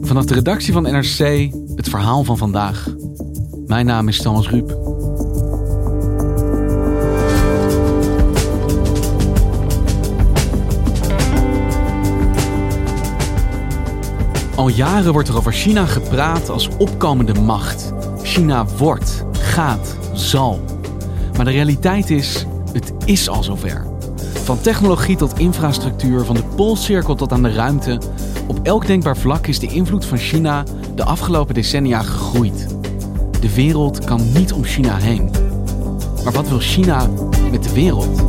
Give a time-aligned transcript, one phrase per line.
[0.00, 2.88] Vanaf de redactie van NRC het verhaal van vandaag.
[3.66, 4.70] Mijn naam is Thomas Ruip.
[14.54, 17.92] Al jaren wordt er over China gepraat als opkomende macht.
[18.22, 20.60] China wordt, gaat, zal.
[21.36, 23.86] Maar de realiteit is, het is al zover.
[24.44, 27.98] Van technologie tot infrastructuur, van de Poolcirkel tot aan de ruimte.
[28.48, 32.66] Op elk denkbaar vlak is de invloed van China de afgelopen decennia gegroeid.
[33.40, 35.30] De wereld kan niet om China heen.
[36.24, 37.06] Maar wat wil China
[37.50, 38.26] met de wereld?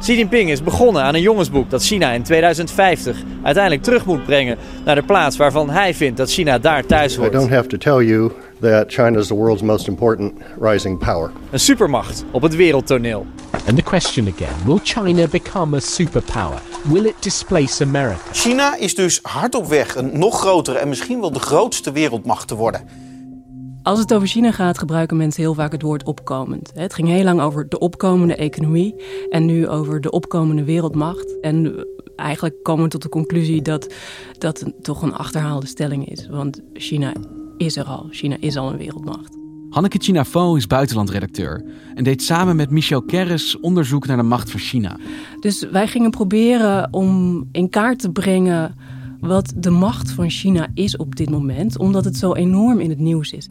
[0.00, 4.58] Xi Jinping is begonnen aan een jongensboek dat China in 2050 uiteindelijk terug moet brengen
[4.84, 7.32] naar de plaats waarvan hij vindt dat China daar thuis I hoort.
[7.32, 11.30] don't have to tell you that China is the world's most important rising power.
[11.50, 13.26] Een supermacht op het wereldtoneel.
[13.68, 16.60] And the question again will China become a superpower?
[16.82, 18.20] Will it displace America?
[18.32, 22.48] China is dus hard op weg een nog grotere en misschien wel de grootste wereldmacht
[22.48, 22.80] te worden.
[23.82, 26.70] Als het over China gaat, gebruiken mensen heel vaak het woord opkomend.
[26.74, 28.94] Het ging heel lang over de opkomende economie
[29.30, 31.40] en nu over de opkomende wereldmacht.
[31.40, 33.86] En eigenlijk komen we tot de conclusie dat
[34.38, 36.28] dat een- toch een achterhaalde stelling is.
[36.30, 37.12] Want China
[37.56, 38.06] is er al.
[38.10, 39.36] China is al een wereldmacht.
[39.70, 44.60] Hanneke Chinafo is buitenlandredacteur en deed samen met Michel Kerris onderzoek naar de macht van
[44.60, 44.96] China.
[45.40, 48.74] Dus wij gingen proberen om in kaart te brengen
[49.20, 52.98] wat de macht van China is op dit moment, omdat het zo enorm in het
[52.98, 53.48] nieuws is.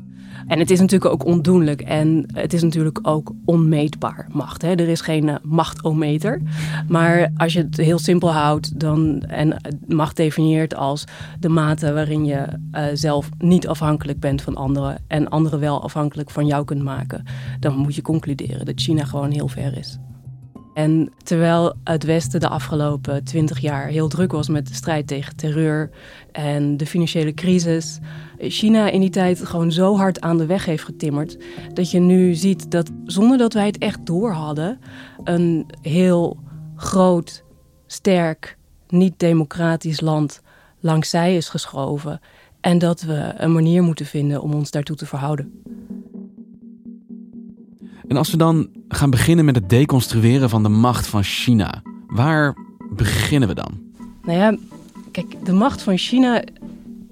[0.48, 4.62] En het is natuurlijk ook ondoenlijk en het is natuurlijk ook onmeetbaar macht.
[4.62, 4.70] Hè?
[4.70, 6.42] Er is geen eh, machtometer.
[6.88, 11.04] Maar als je het heel simpel houdt dan, en macht definieert als
[11.40, 16.30] de mate waarin je eh, zelf niet afhankelijk bent van anderen en anderen wel afhankelijk
[16.30, 17.24] van jou kunt maken,
[17.60, 19.98] dan moet je concluderen dat China gewoon heel ver is.
[20.74, 25.36] En terwijl het Westen de afgelopen twintig jaar heel druk was met de strijd tegen
[25.36, 25.90] terreur
[26.32, 28.00] en de financiële crisis,
[28.40, 31.38] China in die tijd gewoon zo hard aan de weg heeft getimmerd,
[31.74, 34.80] dat je nu ziet dat zonder dat wij het echt door hadden,
[35.24, 36.38] een heel
[36.76, 37.44] groot,
[37.88, 38.58] sterk,
[38.88, 40.42] niet-democratisch land
[40.80, 42.20] langs zij is geschoven.
[42.62, 45.62] En dat we een manier moeten vinden om ons daartoe te verhouden.
[48.14, 52.58] En als we dan gaan beginnen met het deconstrueren van de macht van China, waar
[52.90, 53.72] beginnen we dan?
[54.24, 54.58] Nou ja,
[55.12, 56.44] kijk, de macht van China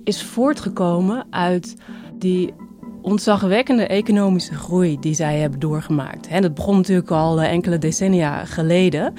[0.04, 1.76] is voortgekomen uit
[2.20, 2.54] die
[3.02, 6.42] ontzagwekkende economische groei die zij hebben doorgemaakt.
[6.42, 9.14] Dat begon natuurlijk al eh, enkele decennia geleden.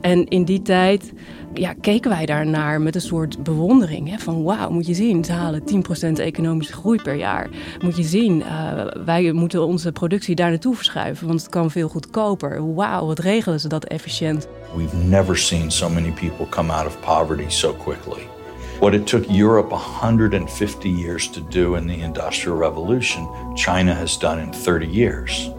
[0.00, 1.12] En in die tijd
[1.54, 4.10] ja, keken wij daarnaar met een soort bewondering.
[4.10, 4.18] Hè?
[4.18, 5.62] Van wauw, moet je zien, ze halen
[6.08, 7.48] 10% economische groei per jaar.
[7.82, 11.88] Moet je zien, eh, wij moeten onze productie daar naartoe verschuiven, want het kan veel
[11.88, 12.74] goedkoper.
[12.74, 14.48] Wauw, wat regelen ze dat efficiënt.
[14.76, 18.35] We've never seen so many people come out of poverty so quickly.
[18.80, 24.42] What it took Europe 150 years to do in the Industrial Revolution, China has done
[24.42, 25.50] in 30 years.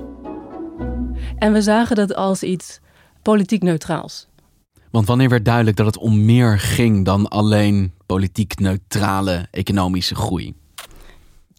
[1.37, 2.79] En we zagen dat als iets
[3.21, 4.27] politiek neutraals.
[4.91, 10.53] Want wanneer werd duidelijk dat het om meer ging dan alleen politiek neutrale economische groei?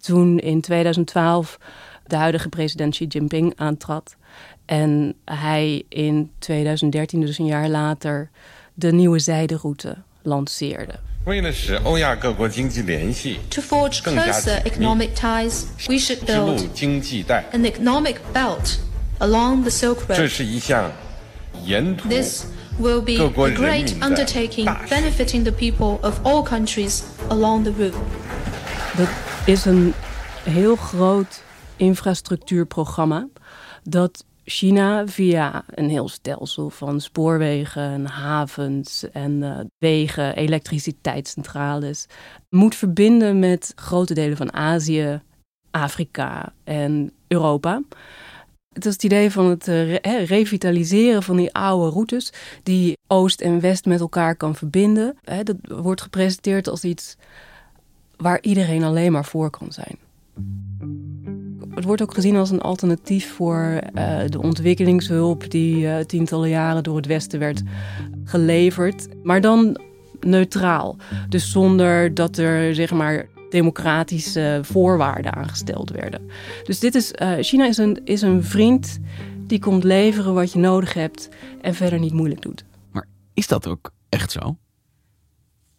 [0.00, 1.58] Toen in 2012
[2.06, 4.16] de huidige president Xi Jinping aantrad.
[4.64, 8.30] En hij in 2013, dus een jaar later,
[8.74, 11.07] de nieuwe zijderoute lanceerde.
[11.27, 18.15] 为了使欧亚各国经济联系 To forge 更加 closer 紧密 economic ties, we should 织路 build 经济带， an economic
[18.33, 18.77] belt
[19.19, 20.27] along the Silk 这 Road.
[20.27, 20.91] 是一项
[21.63, 22.45] 沿途 This
[22.79, 24.93] will be 各国 a 人 great 民的 undertaking 大事。
[24.93, 27.95] benefiting the people of all countries along the route.
[28.97, 29.07] Dat
[29.45, 29.93] is een
[30.43, 31.41] heel groot
[31.77, 33.27] infrastructuurprogramma
[33.83, 42.06] dat China via een heel stelsel van spoorwegen, havens en eh, wegen, elektriciteitscentrales
[42.48, 45.20] moet verbinden met grote delen van Azië,
[45.70, 47.82] Afrika en Europa.
[48.74, 53.60] Het is het idee van het eh, revitaliseren van die oude routes die Oost en
[53.60, 55.16] West met elkaar kan verbinden.
[55.42, 57.16] Dat wordt gepresenteerd als iets
[58.16, 59.98] waar iedereen alleen maar voor kan zijn.
[61.78, 66.82] Het wordt ook gezien als een alternatief voor uh, de ontwikkelingshulp die uh, tientallen jaren
[66.82, 67.62] door het Westen werd
[68.24, 69.08] geleverd.
[69.22, 69.80] Maar dan
[70.20, 70.96] neutraal.
[71.28, 76.20] Dus zonder dat er zeg maar democratische voorwaarden aangesteld werden.
[76.64, 78.98] Dus dit is, uh, China is een, is een vriend
[79.46, 81.28] die komt leveren wat je nodig hebt
[81.60, 82.64] en verder niet moeilijk doet.
[82.90, 84.56] Maar is dat ook echt zo?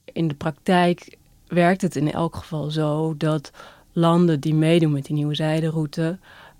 [0.06, 1.18] In de praktijk
[1.48, 3.52] werkt het in elk geval zo dat
[3.94, 6.18] landen die meedoen met die nieuwe zijderoute,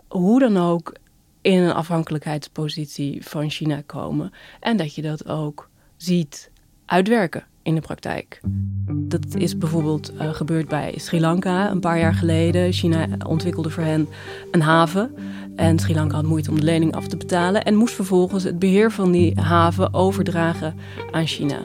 [0.08, 0.94] hoe dan ook
[1.42, 4.32] in een afhankelijkheidspositie van China komen.
[4.60, 6.52] En dat je dat ook ziet
[6.86, 8.42] uitwerken in de praktijk.
[8.90, 12.74] Dat is bijvoorbeeld uh, gebeurd bij Sri Lanka een paar jaar geleden.
[12.74, 14.08] China ontwikkelde voor hen
[14.52, 15.16] een haven.
[15.56, 18.60] En Sri Lanka had moeite om de lening af te betalen en moest vervolgens het
[18.60, 20.76] beheer van die haven overdragen
[21.12, 21.58] aan China.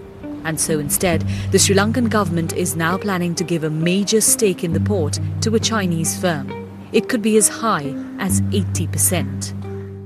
[0.44, 4.62] And so instead, the Sri Lankan government is now planning to give a major stake
[4.64, 6.46] in the port to a Chinese firm.
[6.92, 9.54] It could be as high as 80%.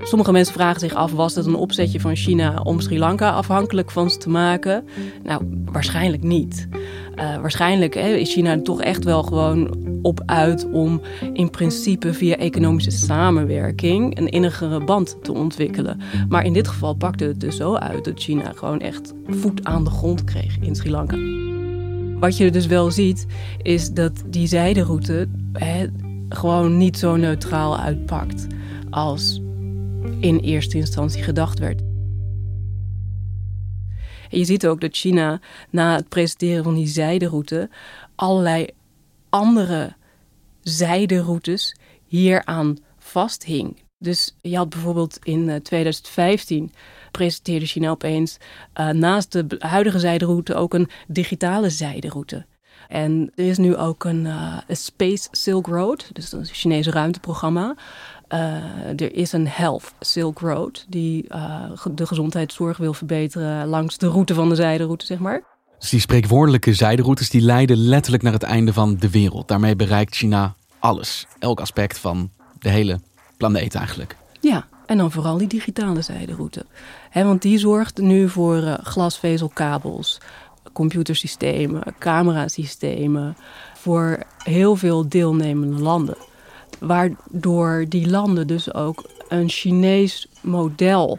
[0.03, 3.91] Sommige mensen vragen zich af: was het een opzetje van China om Sri Lanka afhankelijk
[3.91, 4.85] van ze te maken?
[5.23, 6.69] Nou, waarschijnlijk niet.
[7.19, 11.01] Uh, waarschijnlijk hè, is China toch echt wel gewoon op uit om
[11.33, 16.01] in principe via economische samenwerking een innigere band te ontwikkelen.
[16.29, 19.85] Maar in dit geval pakte het dus zo uit dat China gewoon echt voet aan
[19.85, 21.17] de grond kreeg in Sri Lanka.
[22.21, 23.27] Wat je dus wel ziet,
[23.63, 25.87] is dat die zijderoute hè,
[26.29, 28.47] gewoon niet zo neutraal uitpakt
[28.91, 29.43] als
[30.21, 31.83] in eerste instantie gedacht werd.
[34.29, 35.41] Je ziet ook dat China
[35.71, 37.69] na het presenteren van die zijderoute
[38.15, 38.67] allerlei
[39.29, 39.95] andere
[40.63, 41.77] zijderoutes
[42.07, 43.77] hieraan vasthing.
[43.99, 46.81] Dus je had bijvoorbeeld in 2015 eh,
[47.11, 48.37] presenteerde China opeens
[48.81, 52.47] uh, naast de huidige zijderoute ook een digitale zijderoute.
[52.89, 57.75] En er is nu ook een, uh, Space Silk Road, dus een Chinese ruimteprogramma,
[58.33, 61.65] uh, er is een Health Silk Road die uh,
[61.95, 65.43] de gezondheidszorg wil verbeteren langs de route van de zijderoute, zeg maar.
[65.79, 69.49] Dus die spreekwoordelijke zijderoutes die leiden letterlijk naar het einde van de wereld.
[69.49, 73.01] Daarmee bereikt China alles, elk aspect van de hele
[73.37, 74.17] planeet eigenlijk.
[74.41, 76.67] Ja, en dan vooral die digitale zijderoute.
[77.11, 80.21] He, want die zorgt nu voor uh, glasvezelkabels,
[80.73, 83.37] computersystemen, camerasystemen,
[83.75, 86.17] voor heel veel deelnemende landen.
[86.79, 91.19] Waardoor die landen dus ook een Chinees model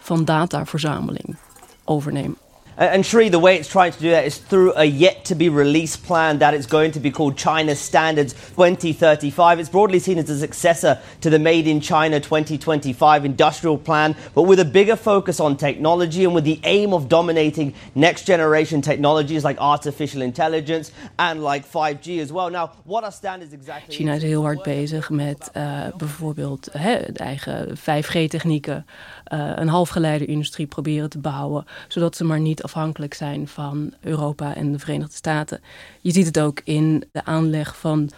[0.00, 1.36] van dataverzameling
[1.84, 2.36] overnemen.
[2.76, 5.48] And Sri, the way it's trying to do that is through a yet to be
[5.48, 9.60] released plan that it's going to be called China Standards 2035.
[9.60, 14.42] It's broadly seen as a successor to the Made in China 2025 industrial plan, but
[14.42, 19.44] with a bigger focus on technology and with the aim of dominating next generation technologies
[19.44, 22.50] like artificial intelligence and like 5G as well.
[22.50, 23.94] Now, what are standards exactly?
[23.94, 28.86] China is heel hard bezig met uh, bijvoorbeeld hè, de eigen 5G-technieken,
[29.32, 34.72] uh, een halfgeleiderindustrie proberen te bouwen, zodat ze maar niet afhankelijk zijn van Europa en
[34.72, 35.60] de Verenigde Staten.
[36.00, 38.10] Je ziet het ook in de aanleg van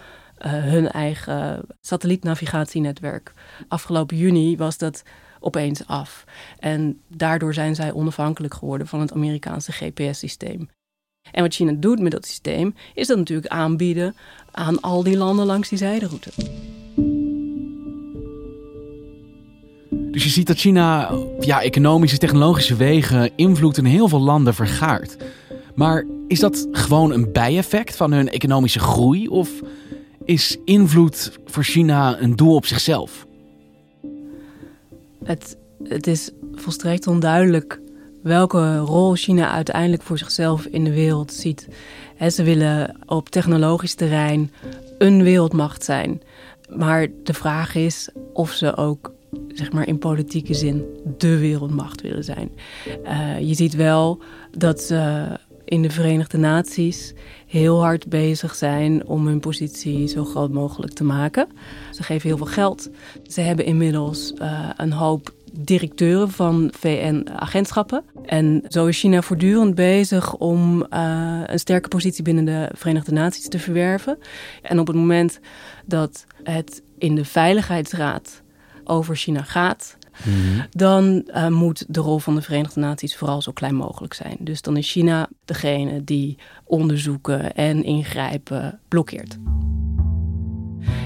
[0.46, 3.32] uh, hun eigen satellietnavigatienetwerk.
[3.69, 5.02] Afgelopen juni was dat
[5.40, 6.25] opeens af.
[6.58, 10.69] En daardoor zijn zij onafhankelijk geworden van het Amerikaanse GPS-systeem.
[11.31, 14.16] En wat China doet met dat systeem, is dat natuurlijk aanbieden
[14.50, 16.31] aan al die landen langs die zijderoute.
[20.16, 21.10] Dus je ziet dat China
[21.40, 25.16] ja, economische, technologische wegen invloed in heel veel landen vergaart.
[25.75, 29.28] Maar is dat gewoon een bijeffect van hun economische groei?
[29.28, 29.50] Of
[30.25, 33.26] is invloed voor China een doel op zichzelf?
[35.25, 37.80] Het, het is volstrekt onduidelijk
[38.23, 41.68] welke rol China uiteindelijk voor zichzelf in de wereld ziet.
[42.30, 44.52] ze willen op technologisch terrein
[44.99, 46.23] een wereldmacht zijn.
[46.76, 49.14] Maar de vraag is of ze ook
[49.49, 50.85] zeg maar in politieke zin
[51.19, 52.50] de wereldmacht willen zijn.
[53.05, 55.28] Uh, je ziet wel dat ze
[55.66, 57.14] in de Verenigde Naties
[57.47, 61.49] heel hard bezig zijn om hun positie zo groot mogelijk te maken.
[61.93, 62.90] Ze geven heel veel geld.
[63.26, 68.05] Ze hebben inmiddels uh, een hoop directeuren van VN-agentschappen.
[68.25, 73.49] En zo is China voortdurend bezig om uh, een sterke positie binnen de Verenigde Naties
[73.49, 74.19] te verwerven.
[74.62, 75.40] En op het moment
[75.85, 78.43] dat het in de Veiligheidsraad
[78.88, 80.66] over China gaat, mhm.
[80.71, 84.37] dan uh, moet de rol van de Verenigde Naties vooral zo klein mogelijk zijn.
[84.40, 89.38] Dus dan is China degene die onderzoeken en ingrijpen blokkeert.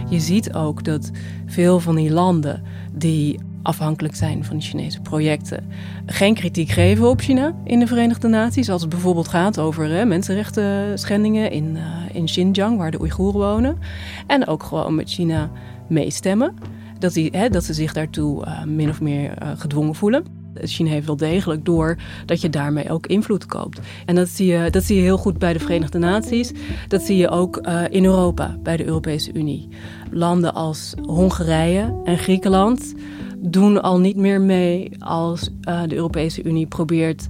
[0.09, 1.11] Je ziet ook dat
[1.47, 5.69] veel van die landen die afhankelijk zijn van de Chinese projecten,
[6.07, 8.71] geen kritiek geven op China in de Verenigde Naties.
[8.71, 11.83] Als het bijvoorbeeld gaat over uh, mensenrechten schendingen in, uh,
[12.13, 13.79] in Xinjiang, waar de Oeigoeren wonen.
[14.27, 15.51] En ook gewoon met China
[15.89, 16.55] meestemmen.
[17.01, 20.25] Dat, hè, dat ze zich daartoe uh, min of meer uh, gedwongen voelen.
[20.55, 23.81] China heeft wel degelijk door dat je daarmee ook invloed koopt.
[24.07, 26.53] En dat zie je, dat zie je heel goed bij de Verenigde Naties.
[26.89, 29.69] Dat zie je ook uh, in Europa, bij de Europese Unie.
[30.11, 32.95] Landen als Hongarije en Griekenland
[33.39, 37.27] doen al niet meer mee als de Europese Unie probeert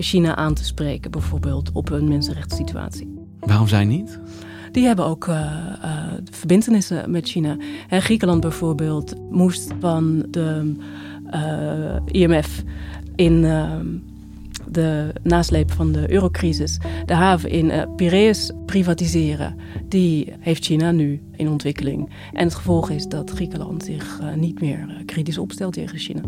[0.00, 3.14] China aan te spreken, bijvoorbeeld op een mensenrechtssituatie.
[3.40, 4.20] Waarom zij niet?
[4.76, 5.52] Die hebben ook uh,
[6.30, 7.56] verbindenissen met China.
[7.88, 10.74] En Griekenland bijvoorbeeld moest van de
[12.04, 12.62] IMF
[13.14, 13.40] in
[14.70, 19.56] de nasleep van de eurocrisis de haven in Piraeus privatiseren.
[19.88, 22.10] Die heeft China nu in ontwikkeling.
[22.32, 26.20] En het gevolg is dat Griekenland zich niet meer kritisch opstelt tegen China.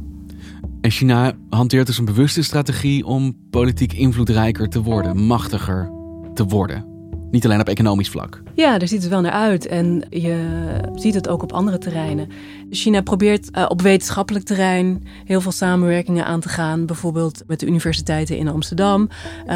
[0.81, 5.91] En China hanteert dus een bewuste strategie om politiek invloedrijker te worden, machtiger
[6.35, 6.98] te worden.
[7.31, 8.43] Niet alleen op economisch vlak.
[8.55, 9.67] Ja, daar ziet het wel naar uit.
[9.67, 10.47] En je
[10.95, 12.29] ziet het ook op andere terreinen.
[12.71, 16.87] China probeert uh, op wetenschappelijk terrein heel veel samenwerkingen aan te gaan.
[16.87, 19.03] Bijvoorbeeld met de universiteiten in Amsterdam.
[19.03, 19.09] Uh,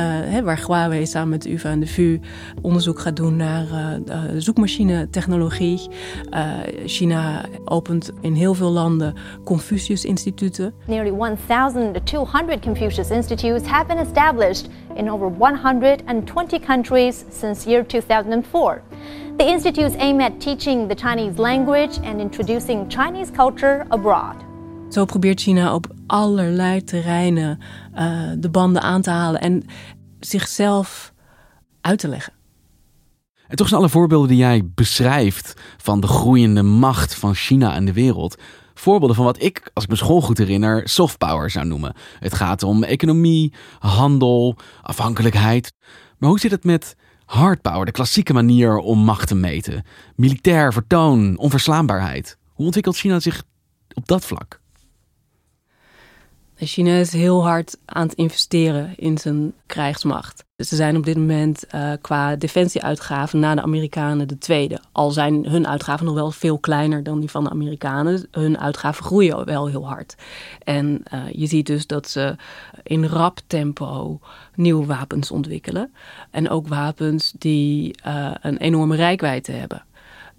[0.07, 2.21] hè, waar Huawei samen met de UvA en de VU
[2.61, 5.89] onderzoek gaat doen naar uh, zoekmachine-technologie.
[6.87, 9.15] China opent in heel veel landen
[9.45, 10.75] Confucius-instituten.
[10.87, 18.83] Nearly 1,200 Confucius Institutes have been established in over 120 countries since year 2004.
[19.37, 24.37] The institutes aim at teaching the Chinese language and introducing Chinese culture abroad.
[24.89, 27.59] Zo probeert China op allerlei terreinen
[27.95, 29.63] uh, de banden aan te halen en
[30.21, 31.13] zichzelf
[31.81, 32.33] uit te leggen.
[33.49, 37.85] En toch zijn alle voorbeelden die jij beschrijft van de groeiende macht van China in
[37.85, 38.37] de wereld.
[38.75, 41.95] Voorbeelden van wat ik, als ik mijn school goed herinner, soft power zou noemen.
[42.19, 45.73] Het gaat om economie, handel, afhankelijkheid.
[46.19, 49.85] Maar hoe zit het met hard power, de klassieke manier om macht te meten?
[50.17, 52.39] Militair vertoon, onverslaanbaarheid.
[52.53, 53.43] Hoe ontwikkelt China zich
[53.95, 54.62] op dat vlak?
[56.67, 60.45] China is heel hard aan het investeren in zijn krijgsmacht.
[60.57, 64.81] Ze zijn op dit moment uh, qua defensieuitgaven na de Amerikanen de tweede.
[64.93, 68.27] Al zijn hun uitgaven nog wel veel kleiner dan die van de Amerikanen.
[68.31, 70.15] Hun uitgaven groeien wel heel hard.
[70.65, 72.37] En uh, je ziet dus dat ze
[72.83, 74.21] in rap tempo
[74.55, 75.93] nieuwe wapens ontwikkelen.
[76.31, 79.85] En ook wapens die uh, een enorme rijkwijde hebben.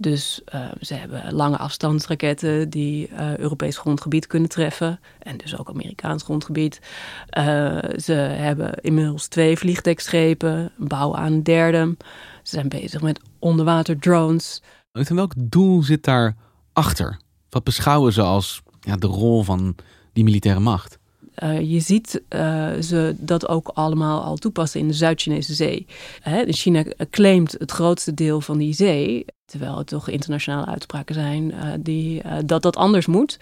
[0.04, 5.00] Dus uh, ze hebben lange afstandsraketten die uh, Europees grondgebied kunnen treffen.
[5.20, 6.82] En dus ook Amerikaans grondgebied.
[7.38, 7.44] Uh,
[7.98, 11.96] ze hebben inmiddels twee vliegdekschepen, bouwen aan een derde.
[12.44, 14.62] Ze zijn bezig met onderwater drones.
[14.92, 16.36] En welk doel zit daar
[16.74, 17.20] achter?
[17.50, 19.76] Wat beschouwen ze als ja, de rol van
[20.14, 21.00] die militaire macht?
[21.44, 25.86] Uh, je ziet uh, ze dat ook allemaal al toepassen in de Zuid-Chinese Zee.
[26.20, 31.54] Hè, China claimt het grootste deel van die zee, terwijl het toch internationale uitspraken zijn
[31.80, 33.40] die, dat dat anders moet.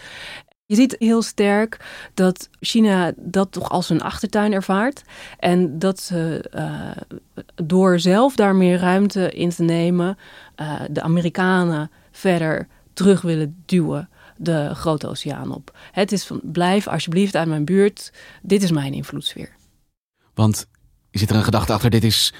[0.65, 5.03] Je ziet heel sterk dat China dat toch als een achtertuin ervaart.
[5.39, 6.49] En dat ze
[7.63, 10.17] door zelf daar meer ruimte in te nemen,
[10.89, 14.09] de Amerikanen verder terug willen duwen
[14.41, 15.77] de grote oceaan op.
[15.91, 18.13] Het is van blijf alsjeblieft uit mijn buurt.
[18.41, 19.55] Dit is mijn invloedssfeer.
[20.33, 20.67] Want
[21.11, 22.33] zit er een gedachte achter, dit is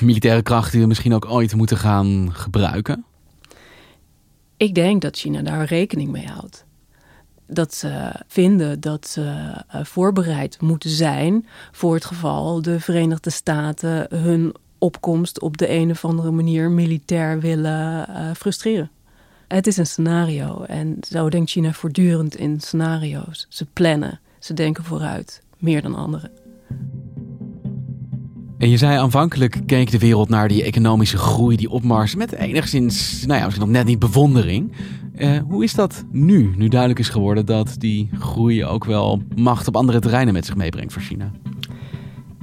[0.00, 3.04] militaire kracht die we misschien ook ooit moeten gaan gebruiken?
[4.56, 6.66] Ik denk dat China daar rekening mee houdt.
[7.46, 14.54] Dat ze vinden dat ze voorbereid moeten zijn voor het geval de Verenigde Staten hun
[14.78, 18.90] opkomst op de een of andere manier militair willen uh, frustreren.
[19.48, 23.46] Het is een scenario en zo denkt China voortdurend in scenario's.
[23.48, 26.30] Ze plannen, ze denken vooruit, meer dan anderen.
[28.58, 33.24] En je zei aanvankelijk keek de wereld naar die economische groei, die opmars, met enigszins,
[33.26, 34.72] nou ja, misschien nog net niet bewondering.
[35.16, 39.68] Uh, hoe is dat nu, nu duidelijk is geworden dat die groei ook wel macht
[39.68, 41.30] op andere terreinen met zich meebrengt voor China?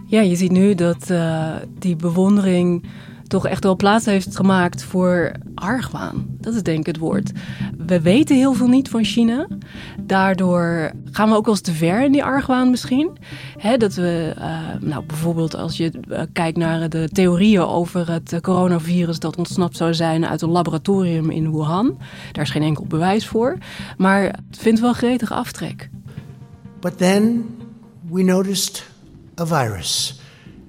[0.06, 2.84] Ja, je ziet nu dat uh, die bewondering
[3.27, 6.25] toch echt wel plaats heeft gemaakt voor argwaan.
[6.29, 7.32] Dat is denk ik het woord.
[7.77, 9.48] We weten heel veel niet van China.
[10.01, 13.17] Daardoor gaan we ook wel eens te ver in die argwaan misschien.
[13.77, 19.20] dat we, uh, nou bijvoorbeeld als je uh, kijkt naar de theorieën over het coronavirus
[19.20, 21.98] dat ontsnapt zou zijn uit een laboratorium in Wuhan.
[22.32, 23.58] Daar is geen enkel bewijs voor.
[23.98, 25.89] Maar het vindt wel gretig aftrek.
[26.79, 27.46] But then
[28.10, 28.86] we noticed
[29.39, 30.20] a virus.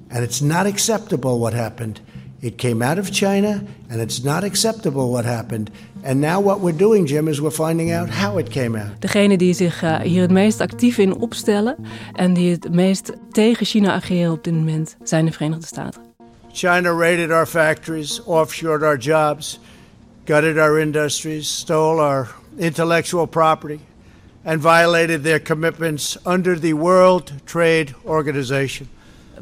[0.08, 2.00] And it's not acceptable what happened.
[2.40, 5.70] It came out of China, and it's not acceptable what happened.
[6.02, 9.00] And now what we're doing, Jim, is we're finding out how it came out.
[9.00, 11.76] Degene die zich uh, hier het meest actief in opstellen
[12.12, 16.02] en die het meest tegen China ageren op dit moment zijn de Verenigde Staten.
[16.52, 19.60] China raided our factories, offshored our jobs.
[20.26, 22.28] gutted our industries, stole our
[22.58, 23.80] intellectual property,
[24.44, 28.88] and violated their commitments under the World Trade Organization.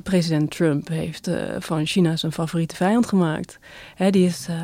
[0.03, 3.59] President Trump heeft uh, van China zijn favoriete vijand gemaakt.
[3.95, 4.57] He, die is uh,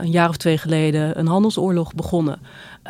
[0.00, 2.40] een jaar of twee geleden een handelsoorlog begonnen.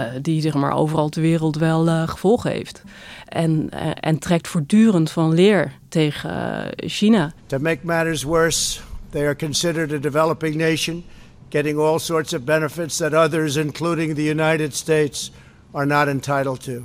[0.01, 2.83] Uh, die zeg maar overal ter wereld wel gevolgen heeft.
[3.29, 7.33] En, en trekt voortdurend van leer tegen China.
[7.47, 11.05] To make matters worse, they are considered a developing nation,
[11.49, 15.33] getting all sorts of benefits that others, including the United States,
[15.71, 16.85] are not entitled to.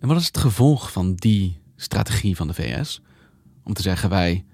[0.00, 3.00] En wat is het gevolg van die strategie van de VS?
[3.64, 4.44] Om te zeggen, wij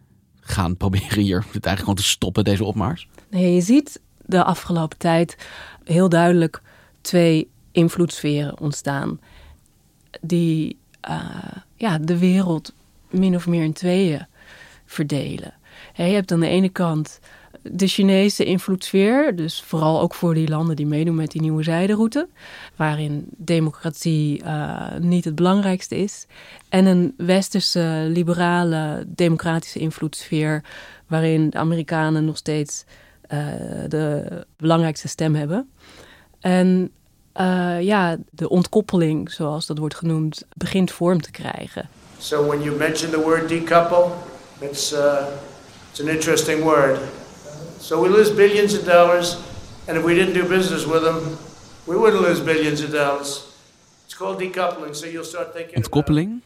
[0.40, 3.08] gaan proberen hier het eigenlijk gewoon te stoppen, deze opmars?
[3.30, 5.36] Nee, je ziet de afgelopen tijd
[5.84, 6.62] heel duidelijk
[7.00, 9.20] twee invloedssferen ontstaan.
[10.20, 10.76] Die
[11.08, 11.24] uh,
[11.74, 12.72] ja, de wereld
[13.10, 14.26] min of meer in tweeën
[14.86, 15.54] verdelen.
[15.94, 17.20] je hebt aan de ene kant
[17.62, 22.28] de Chinese invloedssfeer, dus vooral ook voor die landen die meedoen met die nieuwe zijderoute,
[22.76, 26.26] waarin democratie uh, niet het belangrijkste is,
[26.68, 30.62] en een westerse, liberale, democratische invloedssfeer,
[31.06, 32.84] waarin de Amerikanen nog steeds
[33.32, 33.38] uh,
[33.88, 34.24] de
[34.56, 35.70] belangrijkste stem hebben.
[36.40, 36.90] En
[37.40, 41.88] uh, ja, de ontkoppeling, zoals dat wordt genoemd, begint vorm te krijgen.
[42.18, 44.10] So when you mention the word decouple,
[44.58, 45.16] it's, uh,
[45.90, 46.98] it's an interesting word.
[47.80, 49.36] So we lose billions of dollars,
[49.86, 51.38] and if we didn't do business with them,
[51.84, 53.46] we wouldn't lose billions of dollars.
[54.04, 55.76] It's called decoupling, so you'll start thinking.
[55.76, 56.42] Ontkoppeling?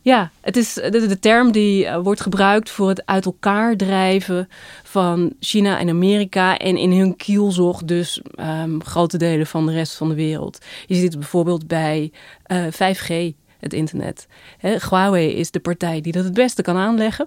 [0.00, 4.48] Ja, het is de, de term die uh, wordt gebruikt voor het uit elkaar drijven
[4.82, 9.94] van China en Amerika en in hun kielzog dus um, grote delen van de rest
[9.94, 10.58] van de wereld.
[10.86, 12.12] Je ziet het bijvoorbeeld bij
[12.46, 14.26] uh, 5G, het internet.
[14.58, 17.26] He, Huawei is de partij die dat het beste kan aanleggen.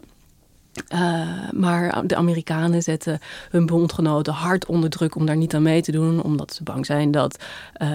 [0.93, 3.19] Uh, maar de Amerikanen zetten
[3.49, 6.85] hun bondgenoten hard onder druk om daar niet aan mee te doen, omdat ze bang
[6.85, 7.43] zijn dat
[7.81, 7.87] uh,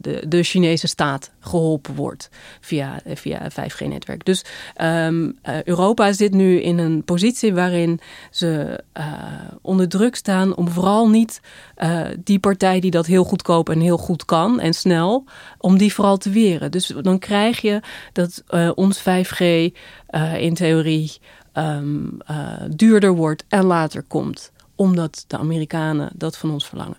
[0.00, 2.28] de, de Chinese staat geholpen wordt
[2.60, 4.24] via, via 5G-netwerk.
[4.24, 4.44] Dus
[4.82, 8.00] um, Europa zit nu in een positie waarin
[8.30, 8.80] ze
[9.62, 11.40] onder druk staan om vooral niet
[12.24, 15.24] die partij die dat heel goedkoop en heel goed kan en snel,
[15.58, 16.70] om die vooral te weren.
[16.70, 17.80] Dus dan krijg je
[18.12, 18.42] dat
[18.74, 19.72] ons 5G
[20.38, 21.12] in theorie
[21.54, 26.96] um, uh, duurder wordt en later komt, omdat de Amerikanen dat van ons verlangen.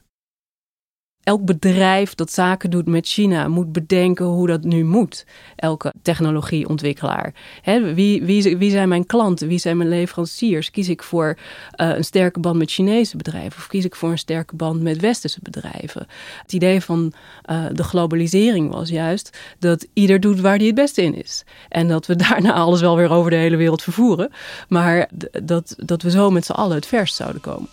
[1.23, 5.25] Elk bedrijf dat zaken doet met China moet bedenken hoe dat nu moet.
[5.55, 7.34] Elke technologieontwikkelaar.
[7.62, 9.47] He, wie, wie, wie, zijn mijn klanten?
[9.47, 10.71] Wie zijn mijn leveranciers?
[10.71, 13.57] Kies ik voor uh, een sterke band met Chinese bedrijven?
[13.57, 16.07] Of kies ik voor een sterke band met Westerse bedrijven?
[16.41, 17.13] Het idee van
[17.49, 21.43] uh, de globalisering was juist dat ieder doet waar hij het beste in is.
[21.69, 24.31] En dat we daarna alles wel weer over de hele wereld vervoeren.
[24.67, 25.10] Maar
[25.43, 27.69] dat, dat we zo met z'n allen het verst zouden komen.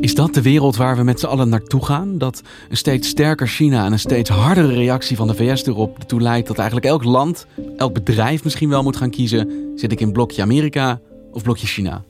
[0.00, 2.18] Is dat de wereld waar we met z'n allen naartoe gaan?
[2.18, 6.20] Dat een steeds sterker China en een steeds hardere reactie van de VS erop ertoe
[6.20, 7.46] leidt dat eigenlijk elk land,
[7.76, 11.00] elk bedrijf misschien wel moet gaan kiezen: zit ik in blokje Amerika
[11.32, 12.02] of blokje China?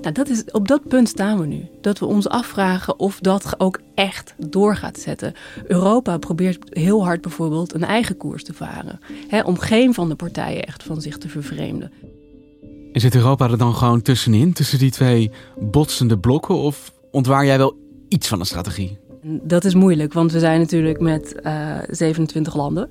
[0.00, 1.68] Nou, dat is, op dat punt staan we nu.
[1.80, 5.34] Dat we ons afvragen of dat ook echt door gaat zetten.
[5.66, 9.00] Europa probeert heel hard bijvoorbeeld een eigen koers te varen.
[9.28, 11.92] Hè, om geen van de partijen echt van zich te vervreemden.
[12.92, 16.54] En zit Europa er dan gewoon tussenin, tussen die twee botsende blokken?
[16.54, 17.76] Of ontwaar jij wel
[18.08, 18.98] iets van een strategie?
[19.42, 22.90] Dat is moeilijk, want we zijn natuurlijk met uh, 27 landen.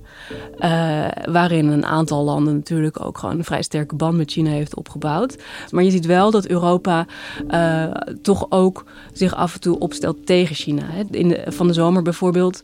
[0.59, 4.75] Uh, waarin een aantal landen natuurlijk ook gewoon een vrij sterke band met China heeft
[4.75, 5.38] opgebouwd.
[5.69, 7.05] Maar je ziet wel dat Europa
[7.51, 10.83] uh, toch ook zich af en toe opstelt tegen China.
[11.11, 12.59] In van de zomer bijvoorbeeld,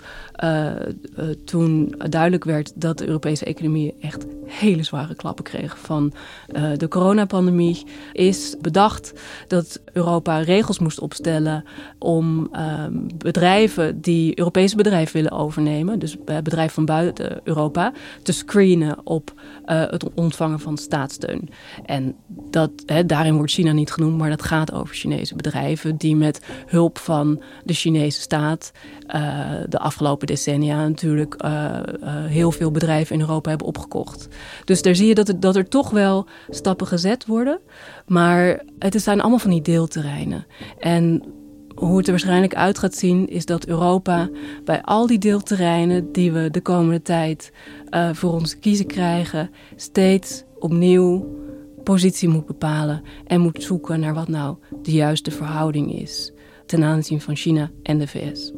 [1.45, 6.14] toen duidelijk werd dat de Europese economie echt hele zware klappen kreeg van
[6.78, 9.14] de coronapandemie, is bedacht
[9.48, 11.64] dat Europa regels moest opstellen
[12.00, 18.98] om ehm, bedrijven die Europese bedrijven willen overnemen, dus bedrijven van buiten Europa, te screenen
[19.04, 19.34] op
[19.66, 21.50] uh, het ontvangen van staatssteun.
[21.86, 26.16] En dat, hè, daarin wordt China niet genoemd, maar dat gaat over Chinese bedrijven die
[26.16, 28.72] met hulp van de Chinese staat
[29.70, 31.36] de afgelopen decennia natuurlijk
[32.28, 34.28] heel veel bedrijven in Europa hebben opgekocht.
[34.66, 37.60] Dus daar zie je dat, dat er toch wel stappen gezet worden,
[38.08, 40.46] maar het zijn allemaal van die deelterreinen.
[40.80, 41.24] En
[41.76, 44.30] hoe het er waarschijnlijk uit gaat zien, is dat Europa
[44.66, 47.52] bij al die deelterreinen die we de komende tijd
[47.90, 51.40] uh, voor ons kiezen krijgen, steeds opnieuw
[51.84, 56.32] positie moet bepalen en moet zoeken naar wat nou de juiste verhouding is
[56.66, 58.52] ten aanzien van China en de VS.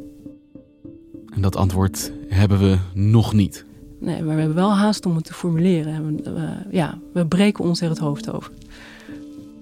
[1.34, 3.66] En dat antwoord hebben we nog niet.
[4.04, 6.06] Nee, maar we hebben wel haast om het te formuleren.
[6.06, 8.52] We, uh, ja, we breken ons er het hoofd over.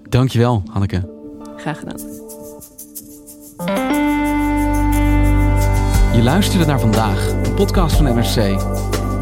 [0.08, 1.08] Dankjewel, Hanneke.
[1.56, 1.98] Graag gedaan.
[6.14, 8.62] Je luisterde naar vandaag, een podcast van NRC.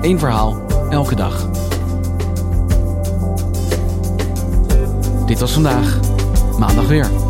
[0.03, 1.51] Eén verhaal, elke dag.
[5.27, 6.01] Dit was vandaag,
[6.59, 7.30] maandag weer.